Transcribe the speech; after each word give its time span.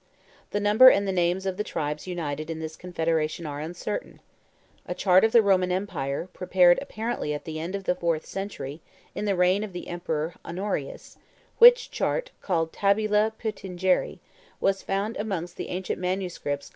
The 0.49 0.59
number 0.59 0.89
and 0.89 1.07
the 1.07 1.11
names 1.11 1.45
of 1.45 1.57
the 1.57 1.63
tribes 1.63 2.07
united 2.07 2.49
in 2.49 2.57
this 2.59 2.75
confederation 2.75 3.45
are 3.45 3.59
uncertain. 3.59 4.19
A 4.87 4.95
chart 4.95 5.23
of 5.23 5.31
the 5.31 5.43
Roman 5.43 5.71
empire, 5.71 6.27
prepared 6.33 6.79
apparently 6.81 7.35
at 7.35 7.45
the 7.45 7.59
end 7.59 7.75
of 7.75 7.83
the 7.83 7.93
fourth 7.93 8.25
century, 8.25 8.81
in 9.13 9.25
the 9.25 9.35
reign 9.35 9.63
of 9.63 9.73
the 9.73 9.87
Emperor 9.87 10.33
Honorius 10.43 11.17
(which 11.59 11.91
chart, 11.91 12.31
called 12.41 12.73
tabula 12.73 13.31
Peutingeri, 13.37 14.17
was 14.59 14.81
found 14.81 15.17
amongst 15.17 15.55
the 15.57 15.69
ancient 15.69 16.01
MSS. 16.01 16.39